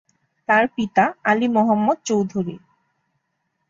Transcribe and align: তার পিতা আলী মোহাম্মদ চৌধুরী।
তার 0.49 0.63
পিতা 0.75 1.05
আলী 1.23 1.47
মোহাম্মদ 1.47 1.97
চৌধুরী। 2.05 2.55